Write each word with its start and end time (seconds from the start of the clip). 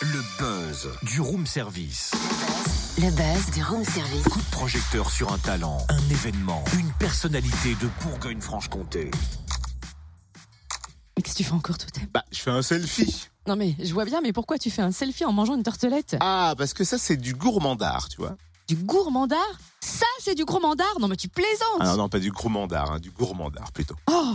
Le 0.00 0.38
buzz 0.38 0.88
du 1.02 1.20
room 1.20 1.46
service. 1.46 2.12
Le 2.98 3.10
buzz 3.10 3.50
du 3.54 3.62
room 3.62 3.84
service. 3.84 4.22
Coup 4.24 4.38
de 4.40 4.50
projecteur 4.50 5.10
sur 5.10 5.30
un 5.30 5.36
talent, 5.38 5.78
un 5.90 6.10
événement, 6.10 6.64
une 6.78 6.90
personnalité 6.92 7.74
de 7.74 7.88
Bourgogne-Franche-Comté. 8.02 9.10
Mais 11.16 11.22
Qu'est-ce 11.22 11.34
que 11.34 11.38
tu 11.42 11.44
fais 11.44 11.52
encore, 11.52 11.76
Totem 11.76 12.06
Bah, 12.14 12.24
je 12.32 12.38
fais 12.38 12.50
un 12.50 12.62
selfie. 12.62 13.28
Non 13.46 13.56
mais 13.56 13.76
je 13.82 13.92
vois 13.92 14.06
bien, 14.06 14.20
mais 14.22 14.32
pourquoi 14.32 14.56
tu 14.58 14.70
fais 14.70 14.82
un 14.82 14.92
selfie 14.92 15.26
en 15.26 15.32
mangeant 15.32 15.54
une 15.56 15.62
tartelette 15.62 16.16
Ah, 16.20 16.54
parce 16.56 16.72
que 16.72 16.84
ça, 16.84 16.96
c'est 16.96 17.16
du 17.18 17.34
gourmandard, 17.34 18.08
tu 18.08 18.16
vois. 18.18 18.36
Du 18.68 18.76
gourmandard? 18.76 19.58
Ça, 19.80 20.06
c'est 20.20 20.34
du 20.34 20.46
gourmandard? 20.46 20.98
Non 20.98 21.08
mais 21.08 21.16
tu 21.16 21.28
plaisantes 21.28 21.58
Ah 21.80 21.88
non, 21.88 21.96
non, 21.98 22.08
pas 22.08 22.20
du 22.20 22.30
gourmandard, 22.30 22.92
hein, 22.92 23.00
du 23.00 23.10
gourmandard 23.10 23.70
plutôt. 23.72 23.96
Oh 24.10 24.32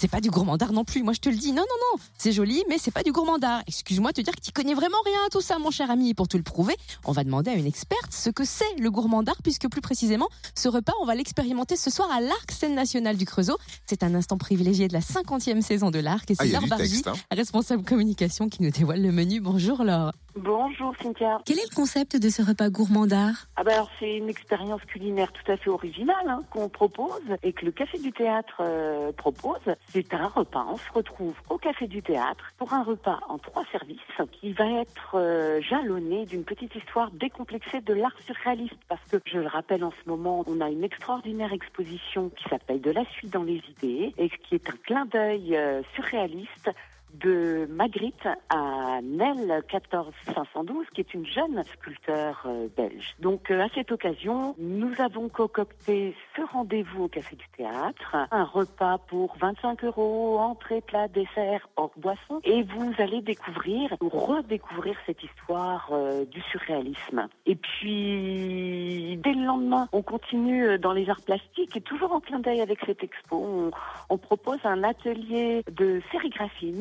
c'est 0.00 0.08
pas 0.08 0.22
du 0.22 0.30
gourmandard 0.30 0.72
non 0.72 0.82
plus, 0.84 1.02
moi 1.02 1.12
je 1.12 1.20
te 1.20 1.28
le 1.28 1.36
dis. 1.36 1.50
Non, 1.52 1.56
non, 1.62 1.62
non, 1.92 2.00
c'est 2.16 2.32
joli, 2.32 2.64
mais 2.70 2.78
c'est 2.78 2.90
pas 2.90 3.02
du 3.02 3.12
gourmandard. 3.12 3.62
Excuse-moi 3.66 4.12
de 4.12 4.14
te 4.14 4.20
dire 4.22 4.34
que 4.34 4.40
tu 4.40 4.50
connais 4.50 4.72
vraiment 4.72 4.96
rien 5.04 5.18
à 5.26 5.28
tout 5.28 5.42
ça, 5.42 5.58
mon 5.58 5.70
cher 5.70 5.90
ami. 5.90 6.08
Et 6.08 6.14
pour 6.14 6.26
te 6.26 6.38
le 6.38 6.42
prouver, 6.42 6.74
on 7.04 7.12
va 7.12 7.22
demander 7.22 7.50
à 7.50 7.54
une 7.54 7.66
experte 7.66 8.10
ce 8.10 8.30
que 8.30 8.46
c'est 8.46 8.64
le 8.78 8.90
gourmandard, 8.90 9.36
puisque 9.42 9.68
plus 9.68 9.82
précisément, 9.82 10.28
ce 10.54 10.68
repas, 10.68 10.94
on 11.02 11.04
va 11.04 11.14
l'expérimenter 11.14 11.76
ce 11.76 11.90
soir 11.90 12.10
à 12.10 12.22
l'Arc 12.22 12.50
Scène 12.50 12.74
Nationale 12.74 13.18
du 13.18 13.26
Creusot. 13.26 13.58
C'est 13.84 14.02
un 14.02 14.14
instant 14.14 14.38
privilégié 14.38 14.88
de 14.88 14.94
la 14.94 15.00
50e 15.00 15.60
saison 15.60 15.90
de 15.90 15.98
l'Arc, 15.98 16.30
et 16.30 16.34
Ah, 16.38 16.44
c'est 16.44 16.48
il 16.48 16.52
y 16.52 16.56
a 16.56 16.60
Laure 16.60 16.68
Bargy, 16.70 17.02
hein. 17.04 17.12
responsable 17.30 17.84
communication, 17.84 18.48
qui 18.48 18.62
nous 18.62 18.70
dévoile 18.70 19.02
le 19.02 19.12
menu. 19.12 19.40
Bonjour 19.40 19.84
Laure. 19.84 20.12
Bonjour 20.36 20.94
Cynthia. 21.02 21.40
Quel 21.44 21.58
est 21.58 21.68
le 21.68 21.74
concept 21.74 22.16
de 22.16 22.28
ce 22.28 22.40
repas 22.40 22.70
gourmandard 22.70 23.46
Ah 23.56 23.64
bah 23.64 23.72
alors 23.74 23.90
c'est 23.98 24.16
une 24.16 24.28
expérience 24.28 24.80
culinaire 24.82 25.32
tout 25.32 25.50
à 25.50 25.56
fait 25.56 25.70
originale 25.70 26.28
hein, 26.28 26.42
qu'on 26.50 26.68
propose 26.68 27.36
et 27.42 27.52
que 27.52 27.64
le 27.64 27.72
Café 27.72 27.98
du 27.98 28.12
Théâtre 28.12 28.58
euh, 28.60 29.10
propose. 29.10 29.58
C'est 29.88 30.14
un 30.14 30.28
repas. 30.28 30.64
On 30.70 30.76
se 30.76 30.92
retrouve 30.92 31.34
au 31.48 31.58
Café 31.58 31.88
du 31.88 32.00
Théâtre 32.00 32.52
pour 32.58 32.72
un 32.72 32.84
repas 32.84 33.18
en 33.28 33.38
trois 33.38 33.64
services 33.72 33.98
qui 34.40 34.52
va 34.52 34.66
être 34.80 35.16
euh, 35.16 35.60
jalonné 35.62 36.26
d'une 36.26 36.44
petite 36.44 36.76
histoire 36.76 37.10
décomplexée 37.10 37.80
de 37.80 37.94
l'art 37.94 38.16
surréaliste 38.24 38.78
parce 38.88 39.04
que 39.10 39.16
je 39.26 39.38
le 39.38 39.48
rappelle 39.48 39.82
en 39.82 39.90
ce 39.90 40.08
moment, 40.08 40.44
on 40.46 40.60
a 40.60 40.70
une 40.70 40.84
extraordinaire 40.84 41.52
exposition 41.52 42.30
qui 42.30 42.48
s'appelle 42.48 42.80
De 42.80 42.92
la 42.92 43.04
suite 43.06 43.32
dans 43.32 43.42
les 43.42 43.60
idées 43.68 44.14
et 44.16 44.30
qui 44.30 44.54
est 44.54 44.68
un 44.68 44.76
clin 44.84 45.06
d'œil 45.06 45.56
euh, 45.56 45.82
surréaliste 45.94 46.70
de 47.14 47.66
Magritte 47.70 48.28
à 48.48 49.00
Nel 49.02 49.62
14512, 49.68 50.86
qui 50.94 51.00
est 51.00 51.14
une 51.14 51.26
jeune 51.26 51.62
sculpteur 51.64 52.42
euh, 52.46 52.68
belge. 52.76 53.14
Donc 53.18 53.50
euh, 53.50 53.62
à 53.62 53.68
cette 53.74 53.92
occasion, 53.92 54.54
nous 54.58 54.92
avons 55.00 55.28
concocté 55.28 56.14
ce 56.36 56.42
rendez-vous 56.42 57.04
au 57.04 57.08
Café 57.08 57.36
du 57.36 57.46
Théâtre, 57.56 58.16
un 58.30 58.44
repas 58.44 58.98
pour 58.98 59.36
25 59.40 59.84
euros, 59.84 60.38
entrée, 60.38 60.80
plat, 60.80 61.08
dessert, 61.08 61.68
hors 61.76 61.92
boisson, 61.96 62.40
et 62.44 62.62
vous 62.62 62.92
allez 62.98 63.22
découvrir 63.22 63.94
ou 64.00 64.08
redécouvrir 64.08 64.96
cette 65.06 65.22
histoire 65.22 65.88
euh, 65.92 66.24
du 66.24 66.40
surréalisme. 66.42 67.28
Et 67.46 67.56
puis 67.56 69.18
dès 69.22 69.32
le 69.32 69.44
lendemain, 69.44 69.88
on 69.92 70.02
continue 70.02 70.78
dans 70.78 70.92
les 70.92 71.08
arts 71.08 71.22
plastiques 71.22 71.76
et 71.76 71.80
toujours 71.80 72.12
en 72.12 72.20
clin 72.20 72.40
d'œil 72.40 72.60
avec 72.60 72.78
cette 72.86 73.02
expo, 73.02 73.70
on, 74.08 74.18
propose 74.18 74.58
un 74.64 74.82
atelier 74.84 75.62
de 75.70 76.00
sérigraphie, 76.12 76.72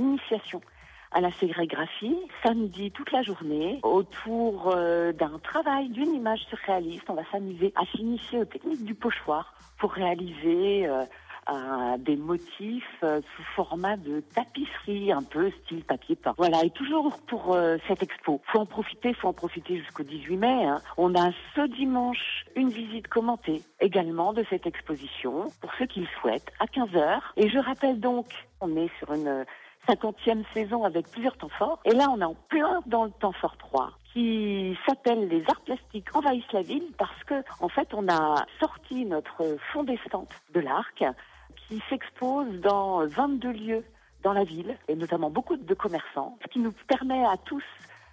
à 1.11 1.21
la 1.21 1.31
sérigraphie, 1.31 2.17
samedi 2.43 2.91
toute 2.91 3.11
la 3.11 3.23
journée, 3.23 3.79
autour 3.83 4.71
euh, 4.75 5.11
d'un 5.11 5.39
travail, 5.39 5.89
d'une 5.89 6.13
image 6.13 6.41
surréaliste. 6.49 7.09
On 7.09 7.15
va 7.15 7.23
s'amuser 7.31 7.73
à 7.75 7.85
s'initier 7.95 8.39
aux 8.39 8.45
techniques 8.45 8.85
du 8.85 8.93
pochoir 8.93 9.53
pour 9.79 9.91
réaliser 9.93 10.87
euh, 10.87 11.05
des 11.97 12.15
motifs 12.15 12.83
euh, 13.03 13.21
sous 13.35 13.43
format 13.55 13.97
de 13.97 14.19
tapisserie, 14.35 15.11
un 15.11 15.23
peu 15.23 15.49
style 15.63 15.83
papier 15.83 16.15
peint. 16.15 16.35
Voilà, 16.37 16.63
et 16.63 16.69
toujours 16.69 17.17
pour 17.27 17.57
cette 17.87 18.03
expo. 18.03 18.39
Faut 18.51 18.59
en 18.59 18.67
profiter, 18.67 19.13
faut 19.15 19.29
en 19.29 19.33
profiter 19.33 19.77
jusqu'au 19.77 20.03
18 20.03 20.37
mai. 20.37 20.65
hein. 20.65 20.79
On 20.97 21.15
a 21.15 21.31
ce 21.55 21.61
dimanche 21.61 22.45
une 22.55 22.69
visite 22.69 23.07
commentée 23.07 23.63
également 23.79 24.31
de 24.33 24.45
cette 24.51 24.67
exposition 24.67 25.47
pour 25.59 25.71
ceux 25.79 25.87
qui 25.87 26.01
le 26.01 26.07
souhaitent 26.21 26.51
à 26.59 26.65
15h. 26.65 27.19
Et 27.37 27.49
je 27.49 27.57
rappelle 27.57 27.99
donc, 27.99 28.27
on 28.61 28.75
est 28.75 28.91
sur 28.99 29.11
une 29.13 29.43
50e 29.87 30.43
saison 30.53 30.83
avec 30.83 31.09
plusieurs 31.09 31.37
temps 31.37 31.49
forts. 31.49 31.79
Et 31.85 31.91
là, 31.91 32.09
on 32.09 32.19
est 32.19 32.25
en 32.25 32.35
plein 32.49 32.81
dans 32.85 33.05
le 33.05 33.11
temps 33.11 33.33
fort 33.33 33.57
3 33.57 33.91
qui 34.13 34.77
s'appelle 34.87 35.27
Les 35.27 35.43
arts 35.47 35.61
plastiques 35.61 36.15
envahissent 36.15 36.51
la 36.51 36.61
ville 36.61 36.87
parce 36.97 37.23
que, 37.25 37.43
en 37.59 37.69
fait, 37.69 37.93
on 37.93 38.07
a 38.07 38.45
sorti 38.59 39.05
notre 39.05 39.57
fond 39.71 39.83
d'estampe 39.83 40.33
de 40.53 40.59
l'arc 40.59 41.03
qui 41.67 41.81
s'expose 41.89 42.59
dans 42.61 43.05
22 43.05 43.51
lieux 43.51 43.85
dans 44.23 44.33
la 44.33 44.43
ville 44.43 44.77
et 44.87 44.95
notamment 44.95 45.29
beaucoup 45.29 45.55
de 45.55 45.73
commerçants, 45.73 46.37
ce 46.43 46.47
qui 46.47 46.59
nous 46.59 46.73
permet 46.87 47.23
à 47.25 47.37
tous 47.37 47.63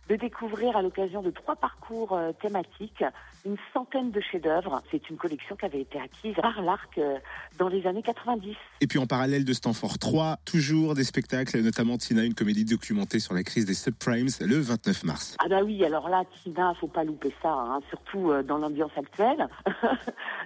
de 0.09 0.17
découvrir 0.17 0.77
à 0.77 0.83
l'occasion 0.83 1.23
de 1.23 1.31
trois 1.31 1.57
parcours 1.57 2.13
euh, 2.13 2.33
thématiques 2.33 3.05
une 3.45 3.57
centaine 3.73 4.11
de 4.11 4.21
chefs-d'œuvre. 4.21 4.83
C'est 4.91 5.09
une 5.09 5.17
collection 5.17 5.57
qui 5.57 5.65
avait 5.65 5.81
été 5.81 6.01
acquise 6.01 6.35
par 6.35 6.61
l'Arc 6.63 6.99
euh, 6.99 7.19
dans 7.59 7.69
les 7.69 7.87
années 7.87 8.03
90. 8.03 8.55
Et 8.81 8.87
puis 8.87 8.99
en 8.99 9.07
parallèle 9.07 9.45
de 9.45 9.53
Stanford 9.53 9.99
3, 9.99 10.39
toujours 10.45 10.95
des 10.95 11.05
spectacles, 11.05 11.61
notamment 11.61 11.97
Tina, 11.97 12.25
une 12.25 12.35
comédie 12.35 12.65
documentée 12.65 13.21
sur 13.21 13.35
la 13.35 13.43
crise 13.43 13.65
des 13.65 13.75
subprimes 13.75 14.29
le 14.41 14.59
29 14.59 15.05
mars. 15.05 15.37
Ah 15.39 15.49
bah 15.49 15.63
oui, 15.65 15.85
alors 15.85 16.09
là, 16.09 16.25
Tina, 16.43 16.75
faut 16.81 16.89
pas 16.89 17.05
louper 17.05 17.33
ça, 17.43 17.53
hein, 17.53 17.81
surtout 17.89 18.31
euh, 18.31 18.43
dans 18.43 18.59
l'ambiance 18.59 18.93
actuelle. 18.97 19.49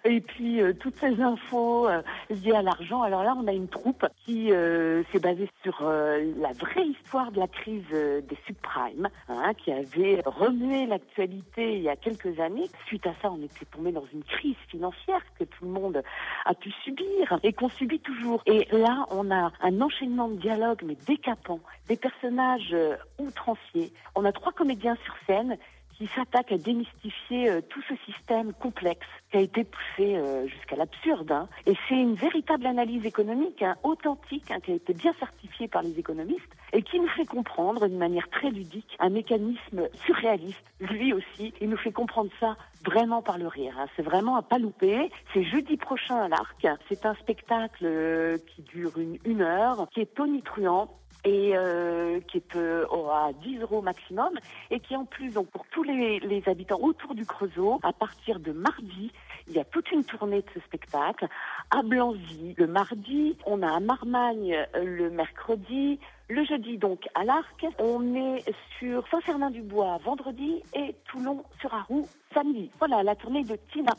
Et 0.04 0.20
puis 0.20 0.60
euh, 0.60 0.72
toutes 0.72 0.96
ces 0.98 1.20
infos 1.20 1.88
euh, 1.88 2.02
liées 2.30 2.52
à 2.52 2.62
l'argent. 2.62 3.02
Alors 3.02 3.22
là, 3.22 3.34
on 3.36 3.46
a 3.46 3.52
une 3.52 3.68
troupe 3.68 4.06
qui 4.24 4.52
euh, 4.52 5.02
s'est 5.12 5.18
basée 5.18 5.48
sur 5.62 5.82
la 5.82 6.52
vraie 6.52 6.86
histoire 6.86 7.32
de 7.32 7.40
la 7.40 7.48
crise 7.48 7.84
des 7.90 8.38
subprimes, 8.46 9.08
hein, 9.28 9.42
qui 9.54 9.72
avait 9.72 10.22
remué 10.24 10.86
l'actualité 10.86 11.76
il 11.76 11.82
y 11.82 11.88
a 11.88 11.96
quelques 11.96 12.38
années. 12.40 12.68
Suite 12.86 13.06
à 13.06 13.14
ça, 13.20 13.30
on 13.30 13.42
était 13.42 13.64
tombé 13.66 13.92
dans 13.92 14.04
une 14.12 14.22
crise 14.22 14.56
financière 14.68 15.20
que 15.38 15.44
tout 15.44 15.64
le 15.64 15.70
monde 15.70 16.02
a 16.44 16.54
pu 16.54 16.70
subir 16.84 17.38
et 17.42 17.52
qu'on 17.52 17.68
subit 17.68 18.00
toujours. 18.00 18.42
Et 18.46 18.66
là, 18.72 19.06
on 19.10 19.30
a 19.30 19.52
un 19.60 19.80
enchaînement 19.80 20.28
de 20.28 20.36
dialogues 20.36 20.82
mais 20.84 20.96
décapant, 21.06 21.60
des 21.88 21.96
personnages 21.96 22.72
euh, 22.72 22.96
outranciers. 23.18 23.92
On 24.14 24.24
a 24.24 24.32
trois 24.32 24.52
comédiens 24.52 24.96
sur 25.04 25.14
scène 25.26 25.58
qui 26.00 26.08
s'attaquent 26.16 26.52
à 26.52 26.56
démystifier 26.56 27.50
euh, 27.50 27.60
tout 27.60 27.82
ce 27.86 27.94
système 28.10 28.54
complexe 28.54 29.06
qui 29.30 29.36
a 29.36 29.40
été 29.40 29.64
poussé 29.64 30.16
euh, 30.16 30.46
jusqu'à 30.48 30.74
l'absurde. 30.76 31.30
hein. 31.30 31.46
Et 31.66 31.74
c'est 31.86 31.94
une 31.94 32.14
véritable 32.14 32.66
analyse 32.66 33.04
économique, 33.04 33.62
hein, 33.62 33.76
authentique, 33.82 34.50
hein, 34.50 34.60
qui 34.60 34.72
a 34.72 34.76
été 34.76 34.94
bien 34.94 35.12
certifiée 35.20 35.68
par 35.68 35.82
les 35.82 35.98
économistes 35.98 36.40
et 36.72 36.82
qui 36.82 36.98
nous 36.98 37.08
fait 37.08 37.26
comprendre 37.26 37.86
d'une 37.86 37.98
manière 37.98 38.30
très 38.30 38.48
ludique 38.48 38.96
un 38.98 39.10
mécanisme 39.10 39.88
surréaliste. 40.06 40.64
Lui 40.80 41.12
aussi, 41.12 41.52
il 41.60 41.68
nous 41.68 41.76
fait 41.76 41.92
comprendre 41.92 42.30
ça 42.40 42.56
vraiment 42.82 43.20
par 43.20 43.36
le 43.36 43.46
rire. 43.46 43.76
C'est 43.94 44.02
vraiment 44.02 44.36
à 44.36 44.42
pas 44.42 44.58
louper. 44.58 45.10
C'est 45.34 45.44
jeudi 45.44 45.76
prochain 45.76 46.16
à 46.16 46.28
l'Arc. 46.28 46.66
C'est 46.88 47.04
un 47.04 47.14
spectacle 47.16 47.84
euh, 47.84 48.38
qui 48.38 48.62
dure 48.62 48.96
une, 48.96 49.18
une 49.26 49.42
heure, 49.42 49.86
qui 49.92 50.00
est 50.00 50.14
tonitruant 50.14 50.88
et 51.24 51.52
euh, 51.56 52.20
qui 52.28 52.42
euh, 52.56 52.86
à 53.10 53.32
10 53.42 53.58
euros 53.58 53.82
maximum 53.82 54.30
et 54.70 54.80
qui 54.80 54.96
en 54.96 55.04
plus 55.04 55.30
donc 55.32 55.48
pour 55.48 55.66
tous 55.66 55.82
les, 55.82 56.20
les 56.20 56.42
habitants 56.46 56.80
autour 56.80 57.14
du 57.14 57.26
Creusot 57.26 57.80
à 57.82 57.92
partir 57.92 58.40
de 58.40 58.52
mardi 58.52 59.12
il 59.48 59.54
y 59.54 59.58
a 59.58 59.64
toute 59.64 59.90
une 59.90 60.04
tournée 60.04 60.42
de 60.42 60.46
ce 60.54 60.60
spectacle. 60.60 61.26
À 61.70 61.82
Blanzy 61.82 62.54
le 62.56 62.66
mardi 62.66 63.36
on 63.46 63.62
a 63.62 63.74
à 63.74 63.80
Marmagne 63.80 64.54
euh, 64.76 64.84
le 64.84 65.10
mercredi 65.10 65.98
le 66.28 66.44
jeudi 66.44 66.78
donc 66.78 67.08
à 67.14 67.24
l'Arc. 67.24 67.66
On 67.78 68.14
est 68.14 68.44
sur 68.78 69.06
Saint-Cernin-du-Bois 69.08 69.98
vendredi 70.04 70.62
et 70.74 70.94
Toulon 71.06 71.44
sur 71.60 71.74
Arroux 71.74 72.08
samedi. 72.32 72.70
Voilà 72.78 73.02
la 73.02 73.16
tournée 73.16 73.42
de 73.44 73.56
Tina. 73.72 73.92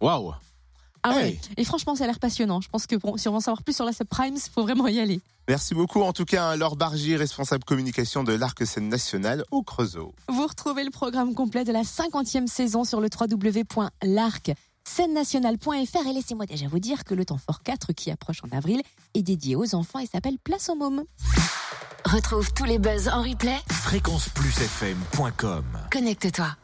Waouh 0.00 0.34
Ah 1.10 1.16
ouais. 1.16 1.28
Hey. 1.28 1.40
Et 1.56 1.64
franchement, 1.64 1.94
ça 1.94 2.04
a 2.04 2.06
l'air 2.06 2.18
passionnant. 2.18 2.60
Je 2.60 2.68
pense 2.68 2.86
que 2.86 2.96
pour, 2.96 3.18
si 3.18 3.28
on 3.28 3.32
veut 3.32 3.38
en 3.38 3.40
savoir 3.40 3.62
plus 3.62 3.74
sur 3.74 3.84
la 3.84 3.92
subprimes, 3.92 4.36
faut 4.54 4.62
vraiment 4.62 4.88
y 4.88 5.00
aller. 5.00 5.20
Merci 5.48 5.74
beaucoup 5.74 6.02
en 6.02 6.12
tout 6.12 6.26
cas 6.26 6.50
à 6.50 6.56
Laure 6.56 6.76
Bargy, 6.76 7.16
responsable 7.16 7.64
communication 7.64 8.22
de 8.22 8.34
l'Arc 8.34 8.66
Scène 8.66 8.88
Nationale 8.88 9.44
au 9.50 9.62
Creusot. 9.62 10.14
Vous 10.28 10.46
retrouvez 10.46 10.84
le 10.84 10.90
programme 10.90 11.34
complet 11.34 11.64
de 11.64 11.72
la 11.72 11.82
50e 11.82 12.46
saison 12.46 12.84
sur 12.84 13.00
le 13.00 13.08
www.larc 13.08 14.52
scène-nationale.fr 14.88 16.06
et 16.06 16.12
laissez-moi 16.12 16.46
déjà 16.46 16.66
vous 16.66 16.78
dire 16.78 17.04
que 17.04 17.14
le 17.14 17.24
temps 17.24 17.38
fort 17.38 17.62
4 17.62 17.92
qui 17.92 18.10
approche 18.10 18.42
en 18.44 18.56
avril 18.56 18.82
est 19.14 19.22
dédié 19.22 19.54
aux 19.56 19.74
enfants 19.74 19.98
et 19.98 20.06
s'appelle 20.06 20.38
Place 20.42 20.68
aux 20.70 20.74
mômes. 20.74 21.04
Retrouve 22.04 22.52
tous 22.54 22.64
les 22.64 22.78
buzz 22.78 23.08
en 23.08 23.22
replay. 23.22 23.58
Fréquenceplusfm.com 23.70 25.64
Connecte-toi. 25.92 26.56